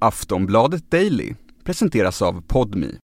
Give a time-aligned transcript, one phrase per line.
[0.00, 2.98] Aftonbladet Daily presenteras av Podmi.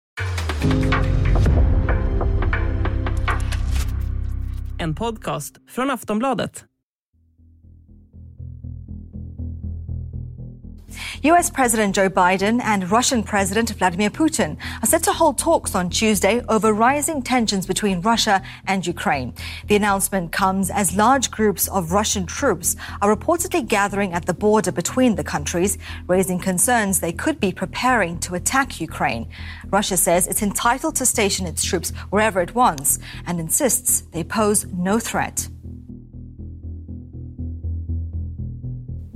[4.78, 6.64] En podcast från Aftonbladet.
[11.24, 15.88] US President Joe Biden and Russian President Vladimir Putin are set to hold talks on
[15.88, 19.32] Tuesday over rising tensions between Russia and Ukraine.
[19.66, 24.70] The announcement comes as large groups of Russian troops are reportedly gathering at the border
[24.70, 29.26] between the countries, raising concerns they could be preparing to attack Ukraine.
[29.70, 34.66] Russia says it's entitled to station its troops wherever it wants and insists they pose
[34.66, 35.48] no threat.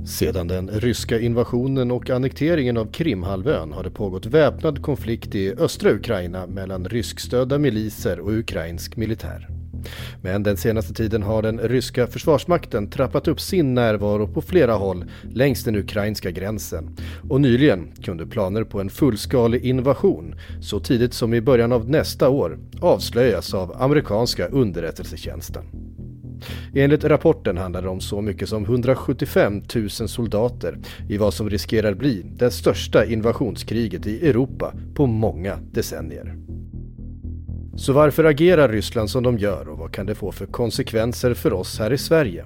[0.09, 5.91] Sedan den ryska invasionen och annekteringen av Krimhalvön har det pågått väpnad konflikt i östra
[5.91, 9.47] Ukraina mellan ryskstödda miliser och ukrainsk militär.
[10.21, 15.05] Men den senaste tiden har den ryska försvarsmakten trappat upp sin närvaro på flera håll
[15.33, 16.95] längs den ukrainska gränsen.
[17.29, 22.29] Och nyligen kunde planer på en fullskalig invasion så tidigt som i början av nästa
[22.29, 25.88] år avslöjas av amerikanska underrättelsetjänsten.
[26.73, 30.77] Enligt rapporten handlar det om så mycket som 175 000 soldater
[31.09, 36.35] i vad som riskerar bli det största invasionskriget i Europa på många decennier.
[37.75, 41.53] Så varför agerar Ryssland som de gör och vad kan det få för konsekvenser för
[41.53, 42.45] oss här i Sverige?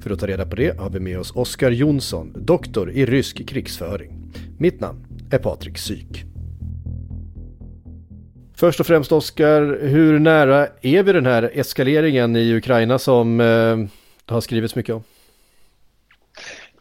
[0.00, 3.48] För att ta reda på det har vi med oss Oskar Jonsson, doktor i rysk
[3.48, 4.32] krigsföring.
[4.58, 6.35] Mitt namn är Patrik Syk.
[8.58, 13.76] Först och främst Oskar, hur nära är vi den här eskaleringen i Ukraina som eh,
[14.24, 15.02] det har skrivits mycket om?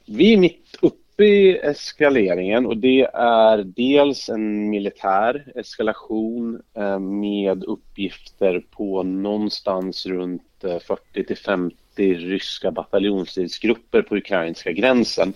[0.06, 7.64] Vi är mitt uppe i eskaleringen och det är dels en militär eskalation eh, med
[7.64, 11.76] uppgifter på någonstans runt eh, 40 till 50
[12.14, 15.34] ryska bataljonsstridsgrupper på ukrainska gränsen.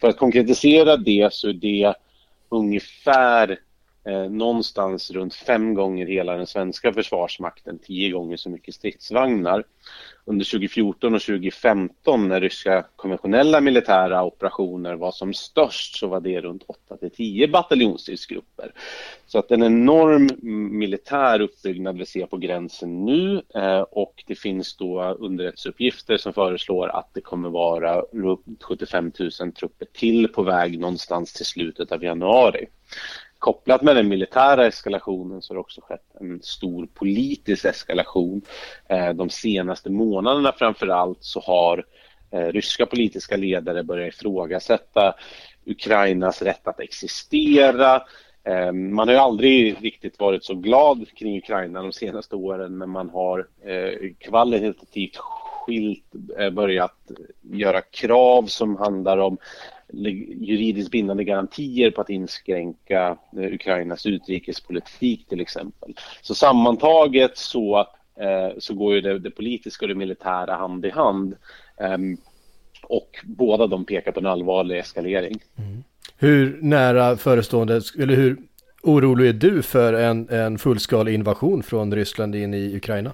[0.00, 1.94] För att konkretisera det så är det
[2.48, 3.58] ungefär
[4.06, 9.64] eh, någonstans runt fem gånger hela den svenska försvarsmakten, tio gånger så mycket stridsvagnar.
[10.24, 16.40] Under 2014 och 2015 när ryska konventionella militära operationer var som störst så var det
[16.40, 18.72] runt 8 till 10 bataljonsstridsgrupper.
[19.26, 20.28] Så att en enorm
[20.78, 26.88] militär uppbyggnad vi ser på gränsen nu eh, och det finns då underrättelseuppgifter som föreslår
[26.88, 32.04] att det kommer vara runt 75 000 trupper till på väg någonstans till slutet av
[32.04, 32.66] januari
[33.38, 38.42] kopplat med den militära eskalationen så har det också skett en stor politisk eskalation.
[38.88, 41.84] Eh, de senaste månaderna framför allt så har
[42.30, 45.14] eh, ryska politiska ledare börjat ifrågasätta
[45.64, 48.02] Ukrainas rätt att existera.
[48.44, 52.90] Eh, man har ju aldrig riktigt varit så glad kring Ukraina de senaste åren men
[52.90, 53.46] man har
[54.18, 56.12] kvalitativt skilt
[56.52, 57.10] börjat
[57.42, 59.38] göra krav som handlar om
[59.92, 65.94] juridiskt bindande garantier på att inskränka eh, Ukrainas utrikespolitik till exempel.
[66.22, 67.78] Så sammantaget så,
[68.20, 71.36] eh, så går ju det, det, politiska och det militära hand i hand.
[71.80, 72.16] Ehm,
[72.82, 75.38] och båda de pekar på en allvarlig eskalering.
[75.58, 75.84] Mm.
[76.18, 78.36] Hur nära förestående, eller hur
[78.82, 83.12] orolig är du för en, en fullskalig invasion från Ryssland in i Ukraina?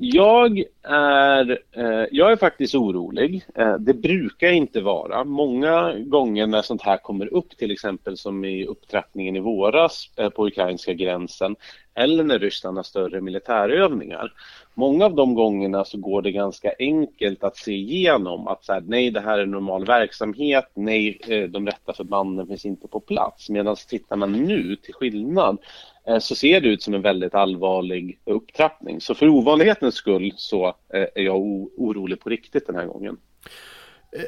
[0.00, 3.44] Jag är, eh, jag är faktiskt orolig.
[3.54, 5.24] Eh, det brukar inte vara.
[5.24, 10.28] Många gånger när sånt här kommer upp, till exempel som i upptrappningen i våras eh,
[10.28, 11.56] på ukrainska gränsen
[11.94, 14.32] eller när Ryssland har större militärövningar.
[14.74, 18.82] Många av de gångerna så går det ganska enkelt att se igenom att så här,
[18.86, 23.50] nej, det här är normal verksamhet, nej, eh, de rätta förbanden finns inte på plats.
[23.50, 25.58] Medan tittar man nu, till skillnad,
[26.08, 29.00] Eh, så ser det ut som en väldigt allvarlig upptrappning.
[29.00, 31.36] Så för ovanlighetens skull så eh, är jag
[31.76, 33.16] orolig på riktigt den här gången.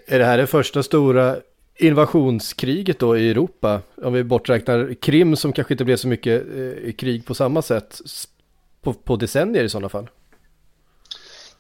[0.07, 1.37] Är det här det första stora
[1.79, 3.81] invasionskriget då i Europa?
[4.03, 7.99] Om vi borträknar Krim som kanske inte blev så mycket eh, krig på samma sätt
[8.83, 10.09] på, på decennier i sådana fall?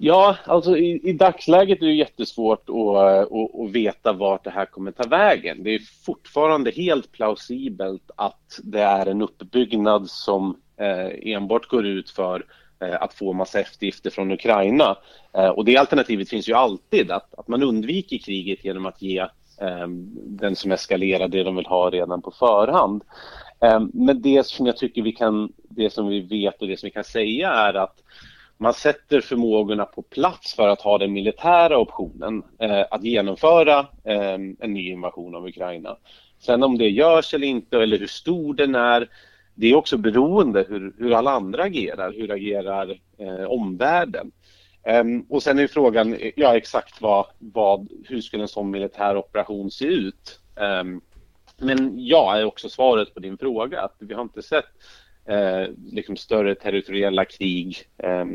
[0.02, 4.50] Ja, alltså i, i, dagsläget är det jättesvårt att, eh, att, att, veta vart det
[4.50, 5.62] här kommer ta vägen.
[5.62, 12.10] Det är fortfarande helt plausibelt att det är en uppbyggnad som eh, enbart går ut
[12.10, 12.44] för
[12.82, 14.96] eh, att få massa eftergifter från Ukraina.
[15.32, 19.18] Eh, och det alternativet finns ju alltid, att, att man undviker kriget genom att ge
[19.60, 23.04] eh, den som eskalerar det de vill ha redan på förhand.
[23.60, 26.86] Eh, men det som jag tycker vi kan, det som vi vet och det som
[26.86, 28.02] vi kan säga är att
[28.60, 34.34] man sätter förmågorna på plats för att ha den militära optionen eh, att genomföra eh,
[34.34, 35.96] en ny invasion av Ukraina.
[36.38, 39.08] Sen om det görs eller inte eller hur stor den är,
[39.54, 42.12] det är också beroende hur, hur alla andra agerar.
[42.12, 44.32] Hur agerar eh, omvärlden?
[44.82, 49.70] Ehm, och sen är frågan, ja exakt vad, vad, hur skulle en sån militär operation
[49.70, 50.40] se ut?
[50.56, 51.00] Ehm,
[51.58, 54.68] men ja, är också svaret på din fråga att vi har inte sett
[55.24, 58.26] eh, liksom större territoriella krig eh,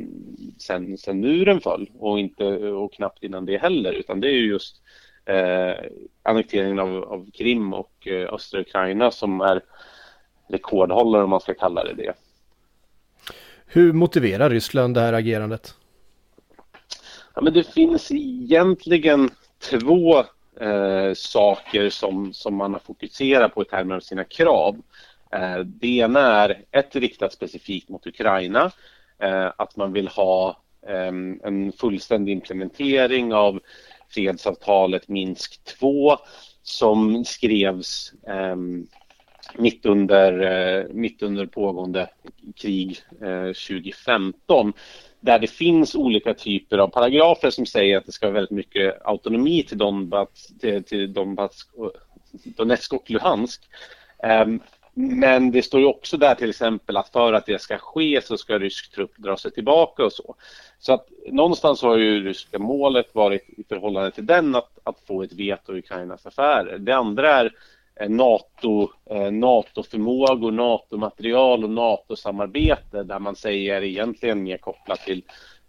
[0.57, 4.47] sen, sen muren föll och, inte, och knappt innan det heller utan det är ju
[4.47, 4.81] just
[5.25, 5.85] eh,
[6.23, 9.61] annekteringen av, av Krim och eh, östra Ukraina som är
[10.47, 12.13] rekordhållare om man ska kalla det det.
[13.65, 15.75] Hur motiverar Ryssland det här agerandet?
[17.35, 19.29] Ja, men det finns egentligen
[19.69, 20.17] två
[20.59, 24.81] eh, saker som, som man har fokuserat på i termer av sina krav.
[25.35, 28.71] Eh, det ena är ett riktat specifikt mot Ukraina,
[29.19, 33.59] eh, att man vill ha ehm, en fullständig implementering av
[34.09, 36.17] fredsavtalet Minsk 2
[36.63, 38.87] som skrevs ehm,
[39.57, 42.09] mitt under, eh, mitt under pågående
[42.55, 44.73] krig 2015
[45.19, 49.05] där det finns olika typer av paragrafer som säger att det ska vara väldigt mycket
[49.05, 51.69] autonomi till Donbass, till, till Donbass,
[52.57, 53.61] Donetsk och Luhansk.
[54.23, 54.59] Ehm,
[54.97, 58.37] men det står ju också där till exempel att för att det ska ske så
[58.37, 60.35] ska rysk trupp dra sig tillbaka och så.
[60.79, 65.23] Så att någonstans har ju ryska målet varit i förhållande till den att, att få
[65.23, 66.77] ett veto i Ukrainas affärer.
[66.77, 67.51] Det andra är
[67.95, 75.23] eh, NATO, eh, NATO-förmågor, NATO-material och NATO-samarbete där man säger egentligen mer kopplat till,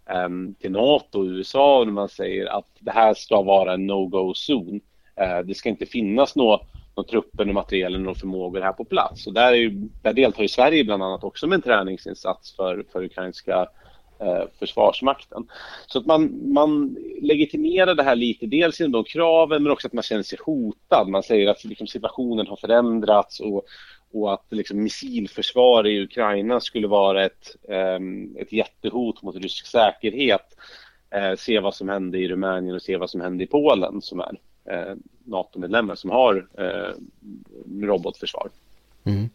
[0.09, 0.29] eh,
[0.61, 4.81] till NATO och USA och man säger att det här ska vara en no-go-zon.
[5.15, 9.27] Eh, det ska inte finnas något några truppen och materielen och förmågor här på plats.
[9.27, 9.69] Och där, är ju,
[10.01, 13.67] där deltar ju Sverige bland annat också med en träningsinsats för, för ukrainska
[14.19, 15.47] eh, försvarsmakten.
[15.87, 19.93] Så att man, man legitimerar det här lite, dels genom de kraven men också att
[19.93, 21.07] man känner sig hotad.
[21.07, 23.65] Man säger att liksom, situationen har förändrats och,
[24.13, 27.99] och att liksom, missilförsvar i Ukraina skulle vara ett, eh,
[28.41, 30.57] ett jättehot mot rysk säkerhet.
[31.09, 34.19] Eh, se vad som hände i Rumänien och se vad som hände i Polen som
[34.19, 34.37] är
[34.71, 36.93] eh, NATO-medlemmar som har eh,
[37.81, 38.49] robotförsvar.
[39.03, 39.29] Mm.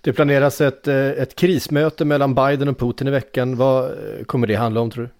[0.00, 3.56] Det planeras ett, eh, ett krismöte mellan Biden och Putin i veckan.
[3.56, 5.10] Vad eh, kommer det handla om tror du?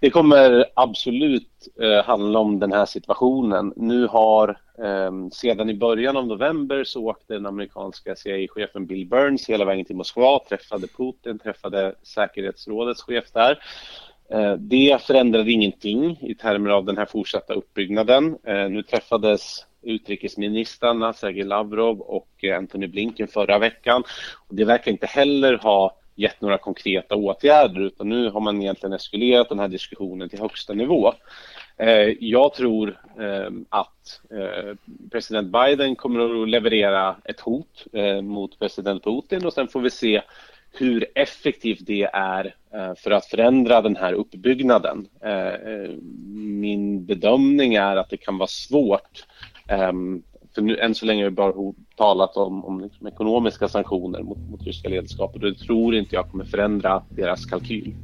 [0.00, 3.72] Det kommer absolut eh, handla om den här situationen.
[3.76, 4.48] Nu har
[4.78, 9.84] eh, sedan i början av november så åkte den amerikanska CIA-chefen Bill Burns hela vägen
[9.84, 13.58] till Moskva, träffade Putin, träffade säkerhetsrådets chef där
[14.32, 18.38] Eh, det förändrade ingenting i termer av den här fortsatta uppbyggnaden.
[18.44, 24.02] Eh, nu träffades utrikesministrarna Sergej Lavrov och eh, Antony Blinken förra veckan.
[24.48, 29.48] Det verkar inte heller ha gett några konkreta åtgärder utan nu har man egentligen eskalerat
[29.48, 31.14] den här diskussionen till högsta nivå.
[31.80, 34.76] Eh, jag tror ehm, att eh,
[35.10, 39.90] president Biden kommer att leverera ett hot eh, mot president Putin och sen får vi
[39.90, 40.22] se
[40.72, 42.54] hur effektivt det är
[42.96, 45.06] för att förändra den här uppbyggnaden.
[46.34, 49.26] Min bedömning är att det kan vara svårt.
[49.68, 50.22] Ehm,
[50.54, 54.38] för nu, än så länge har vi bara talat om, om liksom ekonomiska sanktioner mot,
[54.38, 57.94] mot ryska ledarskapet och det tror inte jag kommer förändra deras kalkyl.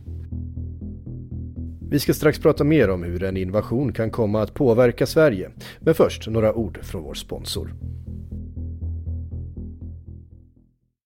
[1.97, 5.51] Vi ska strax prata mer om hur en invasion kan komma att påverka Sverige.
[5.81, 7.75] Men först några ord från vår sponsor.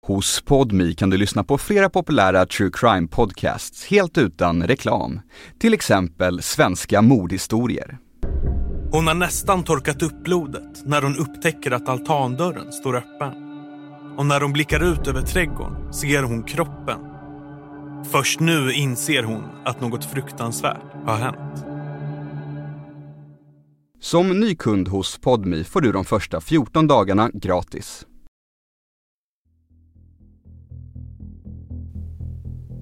[0.07, 5.19] Hos Podmi kan du lyssna på flera populära true crime podcasts helt utan reklam.
[5.59, 7.97] Till exempel Svenska mordhistorier.
[8.91, 13.33] Hon har nästan torkat upp blodet när hon upptäcker att altandörren står öppen.
[14.17, 17.16] Och när hon blickar ut över trädgården ser hon kroppen.
[18.05, 21.65] Först nu inser hon att något fruktansvärt har hänt.
[23.99, 28.05] Som ny kund hos Podmi får du de första 14 dagarna gratis.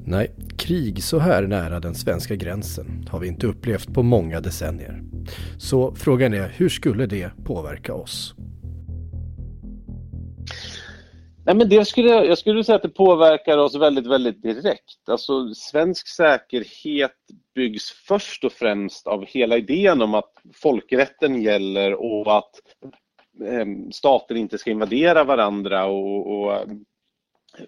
[0.05, 5.03] Nej, krig så här nära den svenska gränsen har vi inte upplevt på många decennier.
[5.57, 8.35] Så frågan är, hur skulle det påverka oss?
[11.45, 15.09] Nej, men det skulle, jag skulle säga att det påverkar oss väldigt, väldigt direkt.
[15.09, 17.15] Alltså, svensk säkerhet
[17.55, 22.51] byggs först och främst av hela idén om att folkrätten gäller och att
[23.47, 26.85] eh, stater inte ska invadera varandra och, och ehm,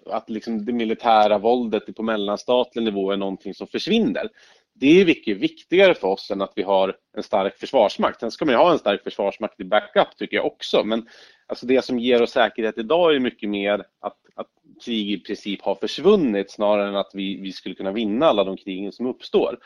[0.06, 4.28] att liksom det militära våldet på mellanstatlig nivå är någonting som försvinner.
[4.74, 8.20] Det är mycket viktigare för oss än att vi har en stark försvarsmakt.
[8.20, 10.84] Sen ska man ju ha en stark försvarsmakt i backup tycker jag också.
[10.84, 11.06] Men
[11.48, 14.46] alltså det som ger oss säkerhet idag är mycket mer att, att
[14.84, 18.56] krig i princip har försvunnit snarare än att vi, vi skulle kunna vinna alla de
[18.56, 19.58] krigen som uppstår.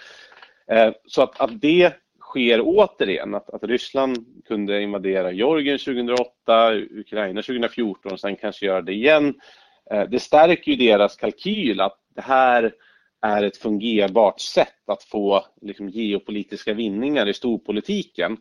[0.66, 7.42] Eh, så att, att det sker återigen, att, att Ryssland kunde invadera Georgien 2008, Ukraina
[7.42, 9.34] 2014 och sen kanske göra det igen
[9.90, 12.72] Eh, det stärker ju deras kalkyl att det här
[13.22, 18.36] är ett fungerbart sätt att få liksom, geopolitiska vinningar i storpolitiken.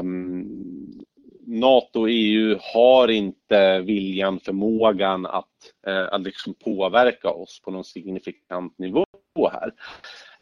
[0.00, 1.04] Um,
[1.46, 5.48] NATO och EU har inte viljan, förmågan att,
[5.86, 9.04] eh, att liksom påverka oss på någon signifikant nivå
[9.52, 9.72] här.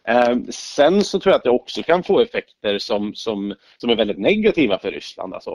[0.09, 3.97] Eh, sen så tror jag att det också kan få effekter som, som, som är
[3.97, 5.35] väldigt negativa för Ryssland.
[5.35, 5.50] Alltså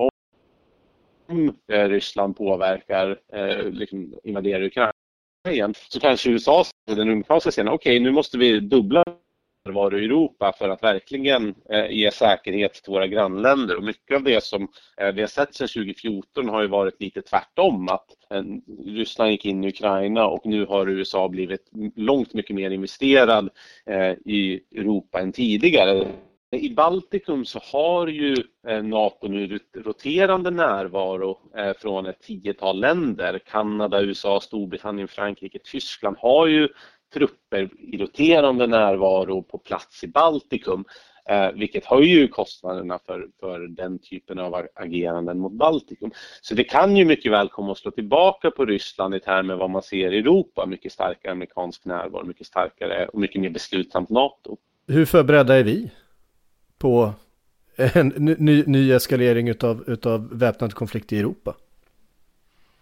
[1.29, 4.91] om eh, Ryssland påverkar, eh, liksom invaderar Ukraina
[5.49, 9.03] igen, så kanske USA, den amerikanska scenen, okej okay, nu måste vi dubbla
[9.67, 13.77] närvaro i Europa för att verkligen eh, ge säkerhet till våra grannländer.
[13.77, 17.21] Och mycket av det som eh, vi har sett sedan 2014 har ju varit lite
[17.21, 17.89] tvärtom.
[17.89, 18.43] Att eh,
[18.85, 23.49] Ryssland gick in i Ukraina och nu har USA blivit långt mycket mer investerad
[24.25, 26.07] i Europa än tidigare.
[26.51, 28.35] I Baltikum så har ju
[28.83, 31.37] Nato nu roterande närvaro
[31.81, 33.39] från ett tiotal länder.
[33.45, 36.69] Kanada, USA, Storbritannien, Frankrike, Tyskland har ju
[37.13, 40.85] trupper i roterande närvaro på plats i Baltikum.
[41.29, 46.11] Eh, vilket höjer kostnaderna för, för den typen av ageranden mot Baltikum.
[46.41, 49.69] Så det kan ju mycket väl komma att slå tillbaka på Ryssland i termer vad
[49.69, 50.65] man ser i Europa.
[50.65, 54.57] Mycket starkare amerikansk närvaro, mycket starkare och mycket mer beslutsamt NATO.
[54.87, 55.91] Hur förberedda är vi
[56.77, 57.13] på
[57.77, 58.07] en
[58.39, 61.55] ny, ny eskalering utav, utav väpnad konflikt i Europa?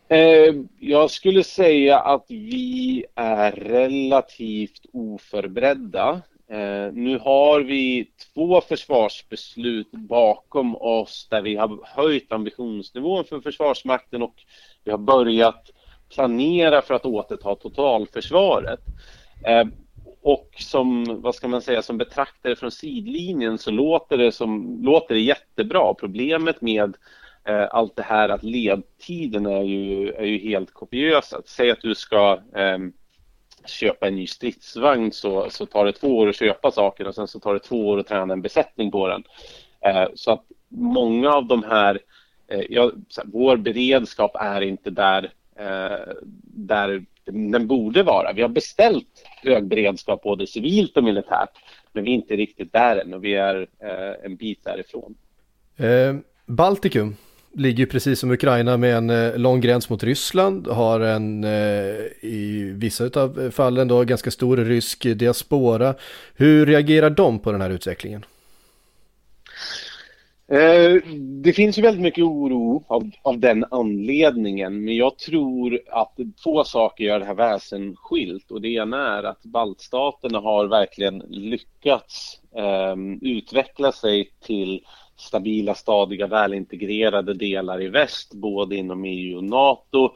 [0.07, 6.21] Eh, jag skulle säga att vi är relativt oförberedda.
[6.49, 14.21] Eh, nu har vi två försvarsbeslut bakom oss där vi har höjt ambitionsnivån för Försvarsmakten
[14.21, 14.35] och
[14.83, 15.69] vi har börjat
[16.15, 18.79] planera för att återta totalförsvaret.
[19.45, 19.65] Eh,
[20.21, 25.15] och som, vad ska man säga, som betraktare från sidlinjen så låter det, som, låter
[25.15, 25.93] det jättebra.
[25.93, 26.95] Problemet med
[27.47, 31.41] Eh, allt det här att ledtiden är ju, är ju helt kopiösa.
[31.45, 32.77] Säg att du ska eh,
[33.65, 37.27] köpa en ny stridsvagn så, så tar det två år att köpa saker och sen
[37.27, 39.23] så tar det två år att träna en besättning på den.
[39.81, 41.99] Eh, så att många av de här,
[42.47, 48.33] eh, ja, här, vår beredskap är inte där, eh, där den borde vara.
[48.33, 51.49] Vi har beställt hög beredskap både civilt och militärt
[51.95, 55.15] men vi är inte riktigt där än och vi är eh, en bit därifrån.
[55.77, 57.15] Eh, Baltikum,
[57.55, 61.49] ligger precis som Ukraina med en eh, lång gräns mot Ryssland, har en eh,
[62.21, 65.95] i vissa av fallen då ganska stor rysk diaspora.
[66.35, 68.25] Hur reagerar de på den här utvecklingen?
[70.47, 71.01] Eh,
[71.43, 76.63] det finns ju väldigt mycket oro av, av, den anledningen men jag tror att två
[76.63, 82.95] saker gör det här väsensskilt och det ena är att baltstaterna har verkligen lyckats eh,
[83.21, 84.81] utveckla sig till
[85.17, 90.09] stabila, stadiga, välintegrerade delar i väst, både inom EU och NATO.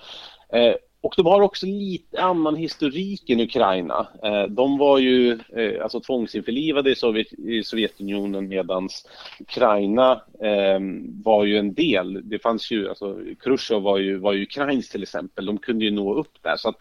[0.54, 4.08] Eh, och de har också lite annan historik än Ukraina.
[4.24, 8.90] Eh, de var ju eh, alltså tvångsinförlivade i, Sovjet, i Sovjetunionen medan
[9.40, 10.80] Ukraina eh,
[11.24, 12.30] var ju en del.
[12.30, 15.46] Det fanns ju, alltså Khrushchev var ju, var ju ukrainsk till exempel.
[15.46, 16.58] De kunde ju nå upp där.
[16.58, 16.78] Så att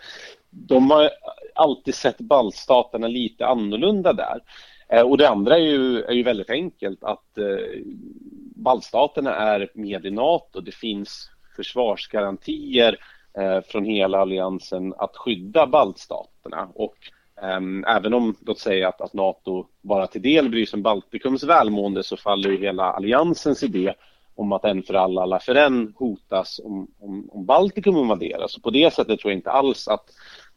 [0.50, 1.10] de har
[1.54, 4.40] alltid sett baltstaterna lite annorlunda där.
[4.88, 7.80] Eh, och det andra är ju, är ju väldigt enkelt att eh,
[8.56, 10.60] baltstaterna är med i NATO.
[10.60, 12.98] Det finns försvarsgarantier
[13.38, 16.68] Eh, från hela alliansen att skydda baltstaterna.
[16.75, 16.97] Och
[17.42, 21.45] ehm, även om, låt säga att, att NATO bara till del bryr sig om Baltikums
[21.45, 23.95] välmående så faller ju hela alliansens idé
[24.35, 28.52] om att en för alla, alla för en hotas om, om, om Baltikum invaderas.
[28.52, 30.11] Så på det sättet tror jag inte alls att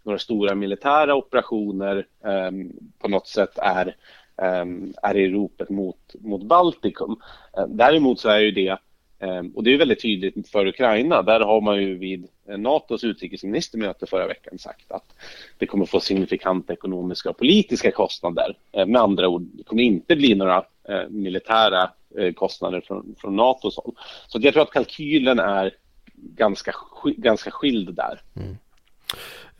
[0.04, 3.96] några stora militära operationer um, på något sätt är
[4.62, 7.16] um, är i ropet mot, mot Baltikum.
[7.58, 8.78] Eh, däremot så är ju det,
[9.22, 14.06] Ehm, och det är väldigt tydligt för Ukraina, där har man ju vid NATOs utrikesministermöte
[14.06, 15.14] förra veckan sagt att
[15.58, 18.58] det kommer få signifikanta ekonomiska och politiska kostnader.
[18.72, 20.58] Ehm, med andra ord, det kommer inte bli några
[20.90, 23.96] eh, militära eh, kostnader från, från NATOs håll.
[24.28, 25.74] Så jag tror att kalkylen är
[26.14, 26.74] ganska,
[27.04, 28.22] ganska skild där.
[28.36, 28.58] Mm.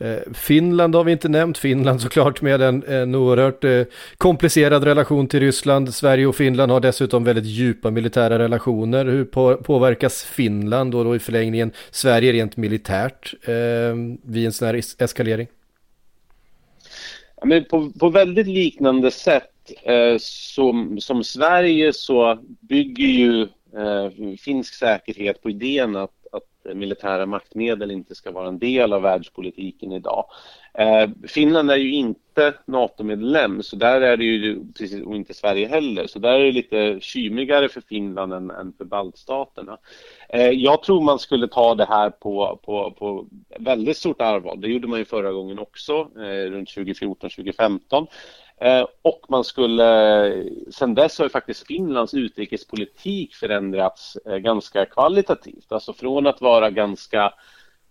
[0.02, 3.82] Eh, Finland har vi inte nämnt, Finland såklart med en, en oerhört eh,
[4.16, 5.94] komplicerad relation till Ryssland.
[5.94, 9.04] Sverige och Finland har dessutom väldigt djupa militära relationer.
[9.04, 13.94] Hur på, påverkas Finland och då i förlängningen Sverige rent militärt eh,
[14.24, 15.46] vid en sån här eskalering?
[17.36, 24.36] Ja, men på, på väldigt liknande sätt eh, som, som Sverige så bygger ju eh,
[24.40, 26.21] finsk säkerhet på idén att
[26.64, 30.24] Eh, militära maktmedel inte ska vara en del av världspolitiken idag.
[30.74, 35.68] Eh, Finland är ju inte NATO-medlem så där är det ju, precis, och inte Sverige
[35.68, 39.78] heller, så där är det lite kymigare för Finland än, än för baltstaterna.
[40.28, 43.26] Eh, jag tror man skulle ta det här på, på, på
[43.58, 44.56] väldigt stort allvar.
[44.56, 48.06] Det gjorde man ju förra gången också, eh, runt 2014-2015.
[48.62, 54.86] Eh, och man skulle, eh, sen dess har ju faktiskt Finlands utrikespolitik förändrats eh, ganska
[54.86, 55.72] kvalitativt.
[55.72, 57.32] Alltså från att vara ganska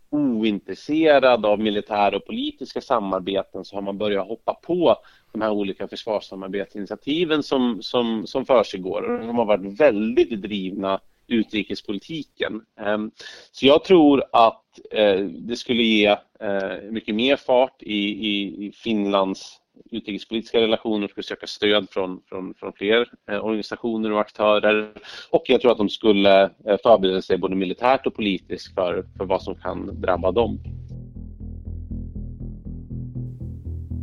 [0.10, 4.96] ointresserad av militära och politiska samarbeten så har man börjat hoppa på
[5.32, 9.24] de här olika försvarssamarbetsinitiativen som, som, som försiggår.
[9.28, 12.62] De har varit väldigt drivna utrikespolitiken.
[12.80, 13.12] Ehm,
[13.52, 16.08] så jag tror att eh, det skulle ge
[16.40, 18.28] eh, mycket mer fart i,
[18.68, 19.62] i Finlands
[19.92, 24.92] utrikespolitiska relationer skulle söka stöd från, från, från fler eh, organisationer och aktörer.
[25.30, 29.26] Och jag tror att de skulle eh, förbereda sig både militärt och politiskt för, för
[29.26, 30.60] vad som kan drabba dem.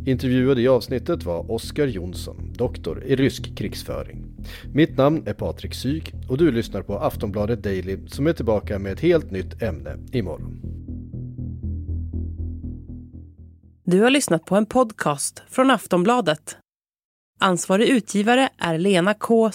[0.05, 4.25] Intervjuad i avsnittet var Oskar Jonsson, doktor i rysk krigsföring.
[4.73, 8.91] Mitt namn är Patrik Syk och du lyssnar på Aftonbladet Daily som är tillbaka med
[8.91, 10.78] ett helt nytt ämne imorgon.
[13.91, 16.57] Du har lyssnat på en podcast från Aftonbladet.
[17.39, 19.51] Ansvarig utgivare är Lena K.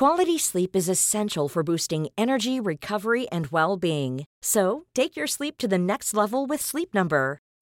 [0.00, 4.24] Quality sleep is essential for boosting energy, recovery, and well-being.
[4.44, 7.38] So, take your sleep to the next level with Sleep Number.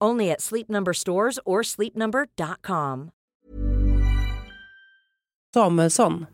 [0.00, 3.12] Only at Sleep Number stores or sleepnumber.com.
[5.54, 6.26] Samuelsson.